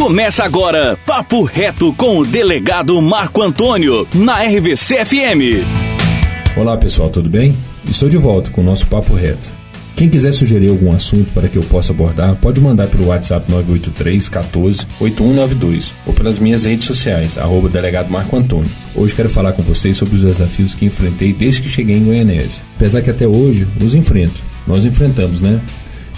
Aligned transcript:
Começa 0.00 0.44
agora, 0.44 0.98
Papo 1.04 1.42
Reto 1.42 1.92
com 1.92 2.16
o 2.16 2.24
delegado 2.24 3.00
Marco 3.02 3.42
Antônio, 3.42 4.08
na 4.14 4.42
RVC 4.42 5.04
FM. 5.04 6.56
Olá 6.56 6.78
pessoal, 6.78 7.10
tudo 7.10 7.28
bem? 7.28 7.54
Estou 7.86 8.08
de 8.08 8.16
volta 8.16 8.50
com 8.50 8.62
o 8.62 8.64
nosso 8.64 8.86
Papo 8.86 9.12
Reto. 9.12 9.52
Quem 9.94 10.08
quiser 10.08 10.32
sugerir 10.32 10.70
algum 10.70 10.90
assunto 10.90 11.30
para 11.34 11.50
que 11.50 11.58
eu 11.58 11.62
possa 11.64 11.92
abordar, 11.92 12.34
pode 12.36 12.62
mandar 12.62 12.86
pelo 12.86 13.08
WhatsApp 13.08 13.44
983 13.52 14.26
14 14.30 14.86
8192 15.00 15.92
ou 16.06 16.14
pelas 16.14 16.38
minhas 16.38 16.64
redes 16.64 16.86
sociais, 16.86 17.36
arroba 17.36 17.68
delegado 17.68 18.08
Marco 18.08 18.34
Antônio. 18.34 18.70
Hoje 18.94 19.14
quero 19.14 19.28
falar 19.28 19.52
com 19.52 19.62
vocês 19.62 19.98
sobre 19.98 20.14
os 20.14 20.22
desafios 20.22 20.74
que 20.74 20.86
enfrentei 20.86 21.34
desde 21.34 21.60
que 21.60 21.68
cheguei 21.68 21.96
em 21.96 22.04
Goianésia. 22.04 22.62
Apesar 22.74 23.02
que 23.02 23.10
até 23.10 23.28
hoje 23.28 23.68
os 23.78 23.92
enfrento. 23.92 24.40
Nós 24.66 24.82
enfrentamos, 24.82 25.42
né? 25.42 25.60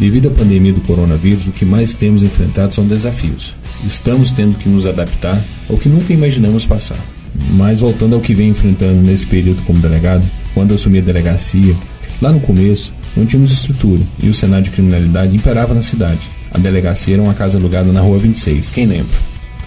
Devido 0.00 0.28
à 0.28 0.30
pandemia 0.30 0.72
do 0.72 0.80
coronavírus, 0.80 1.46
o 1.46 1.52
que 1.52 1.66
mais 1.66 1.94
temos 1.94 2.22
enfrentado 2.22 2.74
são 2.74 2.86
desafios. 2.86 3.54
Estamos 3.84 4.32
tendo 4.32 4.56
que 4.56 4.68
nos 4.68 4.86
adaptar 4.86 5.40
ao 5.68 5.76
que 5.76 5.88
nunca 5.88 6.12
imaginamos 6.12 6.64
passar. 6.66 6.98
Mas 7.52 7.80
voltando 7.80 8.14
ao 8.14 8.20
que 8.20 8.34
vem 8.34 8.48
enfrentando 8.48 9.02
nesse 9.02 9.26
período 9.26 9.62
como 9.62 9.78
delegado, 9.78 10.24
quando 10.54 10.74
assumi 10.74 10.98
a 10.98 11.02
delegacia, 11.02 11.74
lá 12.20 12.32
no 12.32 12.40
começo 12.40 12.92
não 13.16 13.26
tínhamos 13.26 13.52
estrutura 13.52 14.02
e 14.22 14.28
o 14.28 14.34
cenário 14.34 14.64
de 14.64 14.70
criminalidade 14.70 15.34
imperava 15.34 15.74
na 15.74 15.82
cidade. 15.82 16.20
A 16.52 16.58
delegacia 16.58 17.14
era 17.14 17.22
uma 17.22 17.34
casa 17.34 17.58
alugada 17.58 17.92
na 17.92 18.00
rua 18.00 18.18
26, 18.18 18.70
quem 18.70 18.86
lembra? 18.86 19.18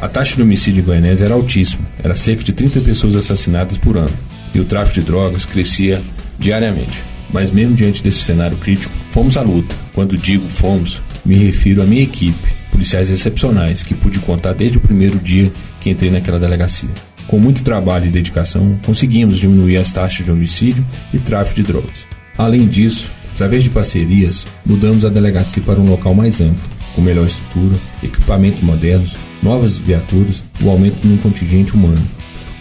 A 0.00 0.08
taxa 0.08 0.34
de 0.34 0.42
homicídio 0.42 0.80
em 0.80 0.84
Goianésia 0.84 1.26
era 1.26 1.34
altíssima, 1.34 1.82
era 2.02 2.16
cerca 2.16 2.42
de 2.42 2.52
30 2.52 2.80
pessoas 2.80 3.14
assassinadas 3.14 3.78
por 3.78 3.96
ano, 3.96 4.10
e 4.52 4.58
o 4.58 4.64
tráfico 4.64 5.00
de 5.00 5.06
drogas 5.06 5.44
crescia 5.44 6.02
diariamente. 6.38 7.02
Mas 7.32 7.50
mesmo 7.50 7.74
diante 7.74 8.02
desse 8.02 8.18
cenário 8.18 8.56
crítico, 8.56 8.92
fomos 9.12 9.36
à 9.36 9.42
luta. 9.42 9.74
Quando 9.94 10.18
digo 10.18 10.46
fomos, 10.48 11.00
me 11.24 11.36
refiro 11.36 11.82
à 11.82 11.84
minha 11.84 12.02
equipe, 12.02 12.52
policiais 12.72 13.10
excepcionais 13.10 13.82
que 13.82 13.94
pude 13.94 14.18
contar 14.18 14.54
desde 14.54 14.78
o 14.78 14.80
primeiro 14.80 15.18
dia 15.18 15.52
que 15.80 15.90
entrei 15.90 16.10
naquela 16.10 16.40
delegacia. 16.40 16.88
Com 17.26 17.38
muito 17.38 17.62
trabalho 17.62 18.06
e 18.06 18.10
dedicação, 18.10 18.78
conseguimos 18.84 19.38
diminuir 19.38 19.76
as 19.76 19.92
taxas 19.92 20.24
de 20.24 20.32
homicídio 20.32 20.84
e 21.14 21.18
tráfico 21.18 21.56
de 21.56 21.62
drogas. 21.62 22.06
Além 22.36 22.66
disso, 22.66 23.10
através 23.32 23.62
de 23.62 23.70
parcerias, 23.70 24.44
mudamos 24.66 25.04
a 25.04 25.08
delegacia 25.08 25.62
para 25.62 25.80
um 25.80 25.88
local 25.88 26.14
mais 26.14 26.40
amplo, 26.40 26.60
com 26.94 27.02
melhor 27.02 27.26
estrutura, 27.26 27.76
equipamentos 28.02 28.62
modernos, 28.62 29.16
novas 29.42 29.78
viaturas 29.78 30.42
e 30.60 30.64
o 30.64 30.70
aumento 30.70 31.06
no 31.06 31.16
contingente 31.18 31.74
humano. 31.74 32.02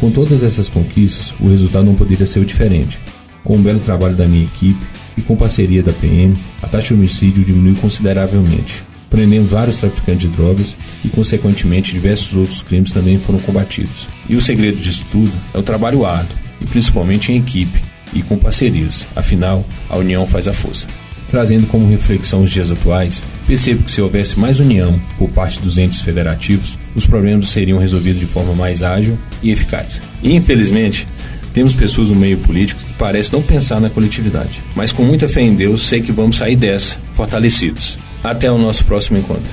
Com 0.00 0.10
todas 0.10 0.42
essas 0.42 0.68
conquistas, 0.68 1.34
o 1.40 1.48
resultado 1.48 1.84
não 1.84 1.94
poderia 1.94 2.26
ser 2.26 2.44
diferente. 2.44 2.98
Com 3.42 3.56
o 3.56 3.58
belo 3.58 3.80
trabalho 3.80 4.14
da 4.14 4.26
minha 4.26 4.44
equipe 4.44 4.84
e 5.16 5.22
com 5.22 5.36
parceria 5.36 5.82
da 5.82 5.92
PM, 5.92 6.36
a 6.62 6.66
taxa 6.66 6.88
de 6.88 6.94
homicídio 6.94 7.44
diminuiu 7.44 7.76
consideravelmente. 7.76 8.84
Prendemos 9.10 9.50
vários 9.50 9.78
traficantes 9.78 10.22
de 10.22 10.36
drogas 10.36 10.76
e, 11.04 11.08
consequentemente, 11.08 11.92
diversos 11.92 12.34
outros 12.34 12.62
crimes 12.62 12.90
também 12.90 13.18
foram 13.18 13.38
combatidos. 13.38 14.08
E 14.28 14.36
o 14.36 14.40
segredo 14.40 14.76
disso 14.78 15.04
tudo 15.10 15.32
é 15.54 15.58
o 15.58 15.62
trabalho 15.62 16.04
árduo, 16.04 16.36
e 16.60 16.66
principalmente 16.66 17.32
em 17.32 17.38
equipe 17.38 17.80
e 18.12 18.22
com 18.22 18.36
parcerias. 18.36 19.06
Afinal, 19.16 19.64
a 19.88 19.96
união 19.98 20.26
faz 20.26 20.48
a 20.48 20.52
força. 20.52 20.86
Trazendo 21.30 21.66
como 21.66 21.88
reflexão 21.88 22.42
os 22.42 22.50
dias 22.50 22.70
atuais, 22.70 23.22
percebo 23.46 23.82
que 23.82 23.92
se 23.92 24.00
houvesse 24.00 24.38
mais 24.38 24.58
união 24.60 24.98
por 25.18 25.28
parte 25.28 25.60
dos 25.60 25.76
entes 25.76 26.00
federativos, 26.00 26.78
os 26.94 27.06
problemas 27.06 27.48
seriam 27.48 27.78
resolvidos 27.78 28.18
de 28.18 28.26
forma 28.26 28.54
mais 28.54 28.82
ágil 28.82 29.18
e 29.42 29.50
eficaz. 29.50 30.00
E, 30.22 30.34
infelizmente, 30.34 31.06
temos 31.52 31.74
pessoas 31.74 32.08
no 32.08 32.14
meio 32.14 32.38
político 32.38 32.82
que 32.82 32.94
parecem 32.94 33.38
não 33.38 33.42
pensar 33.42 33.80
na 33.80 33.90
coletividade. 33.90 34.62
Mas 34.74 34.92
com 34.92 35.02
muita 35.02 35.28
fé 35.28 35.42
em 35.42 35.54
Deus, 35.54 35.86
sei 35.86 36.00
que 36.00 36.12
vamos 36.12 36.36
sair 36.36 36.56
dessa, 36.56 36.96
fortalecidos. 37.14 37.98
Até 38.22 38.50
o 38.50 38.58
nosso 38.58 38.84
próximo 38.84 39.18
encontro. 39.18 39.50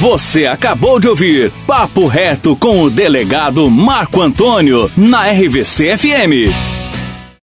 Você 0.00 0.46
acabou 0.46 1.00
de 1.00 1.08
ouvir 1.08 1.50
Papo 1.66 2.06
Reto 2.06 2.54
com 2.54 2.82
o 2.82 2.90
delegado 2.90 3.68
Marco 3.68 4.22
Antônio, 4.22 4.88
na 4.96 5.28
RVC 5.30 5.96
FM. 5.96 6.87